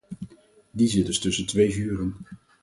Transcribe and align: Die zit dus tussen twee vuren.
Die 0.71 0.87
zit 0.87 1.05
dus 1.05 1.19
tussen 1.19 1.45
twee 1.45 1.71
vuren. 1.73 2.15